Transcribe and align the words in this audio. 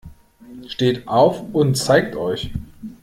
Steht 0.67 1.07
auf 1.07 1.43
und 1.53 1.75
zeigt 1.77 2.15
euch! 2.15 2.49